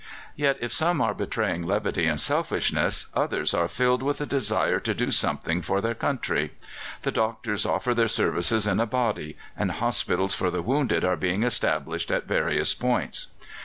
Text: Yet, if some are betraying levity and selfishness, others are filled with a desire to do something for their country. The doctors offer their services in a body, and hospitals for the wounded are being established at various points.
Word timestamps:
Yet, 0.35 0.57
if 0.61 0.73
some 0.73 0.99
are 0.99 1.13
betraying 1.13 1.61
levity 1.61 2.07
and 2.07 2.19
selfishness, 2.19 3.05
others 3.13 3.53
are 3.53 3.67
filled 3.67 4.01
with 4.01 4.19
a 4.19 4.25
desire 4.25 4.79
to 4.79 4.95
do 4.95 5.11
something 5.11 5.61
for 5.61 5.79
their 5.79 5.93
country. 5.93 6.53
The 7.03 7.11
doctors 7.11 7.67
offer 7.67 7.93
their 7.93 8.07
services 8.07 8.65
in 8.65 8.79
a 8.79 8.87
body, 8.87 9.37
and 9.55 9.69
hospitals 9.73 10.33
for 10.33 10.49
the 10.49 10.63
wounded 10.63 11.05
are 11.05 11.15
being 11.17 11.43
established 11.43 12.09
at 12.09 12.25
various 12.25 12.73
points. 12.73 13.27